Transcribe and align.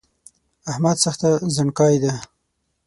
احمد 0.71 0.97
سخته 1.03 1.29
زڼکای 1.55 1.95
ده 2.03 2.13